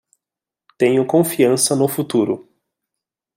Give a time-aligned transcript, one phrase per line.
[0.79, 2.49] Tenho confiança no futuro